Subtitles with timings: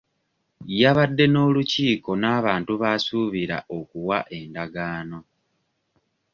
[0.79, 5.19] Yabadde n'olukiiko n'abantu b'asuubira okuwa endagaano.